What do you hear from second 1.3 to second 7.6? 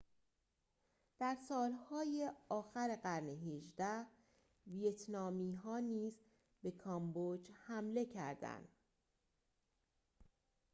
سالهای آخر قرن ۱۸ ویتنامی ها نیز به کامبوج